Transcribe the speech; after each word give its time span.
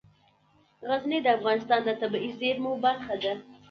غزني 0.89 1.19
د 1.23 1.27
افغانستان 1.37 1.79
د 1.85 1.89
طبیعي 2.01 2.31
زیرمو 2.39 2.71
برخه 2.85 3.15
ده. 3.23 3.33